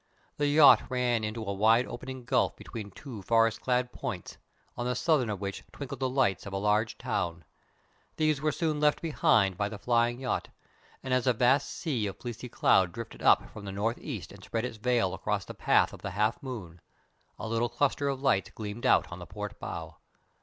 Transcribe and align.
The 0.37 0.47
yacht 0.47 0.89
ran 0.89 1.23
into 1.23 1.43
a 1.45 1.53
wide 1.53 1.85
opening 1.85 2.25
gulf 2.25 2.55
between 2.55 2.89
two 2.89 3.21
forest 3.21 3.61
clad 3.61 3.91
points, 3.91 4.39
on 4.75 4.87
the 4.87 4.95
southern 4.95 5.29
of 5.29 5.39
which 5.39 5.63
twinkled 5.71 5.99
the 5.99 6.09
lights 6.09 6.47
of 6.47 6.53
a 6.53 6.57
large 6.57 6.97
town. 6.97 7.45
These 8.15 8.41
were 8.41 8.51
soon 8.51 8.79
left 8.79 8.99
behind 8.99 9.57
by 9.57 9.69
the 9.69 9.77
flying 9.77 10.19
yacht, 10.19 10.47
and 11.03 11.13
as 11.13 11.27
a 11.27 11.33
vast 11.33 11.69
sea 11.69 12.07
of 12.07 12.17
fleecy 12.17 12.49
cloud 12.49 12.93
drifted 12.93 13.21
up 13.21 13.51
from 13.51 13.63
the 13.63 13.71
north 13.71 13.99
east 13.99 14.31
and 14.31 14.43
spread 14.43 14.65
its 14.65 14.77
veil 14.77 15.13
across 15.13 15.45
the 15.45 15.53
path 15.53 15.93
of 15.93 16.01
the 16.01 16.09
half 16.09 16.41
moon, 16.41 16.81
a 17.37 17.47
little 17.47 17.69
cluster 17.69 18.07
of 18.09 18.23
lights 18.23 18.49
gleamed 18.49 18.87
out 18.87 19.11
on 19.11 19.19
the 19.19 19.27
port 19.27 19.59
bow. 19.59 19.97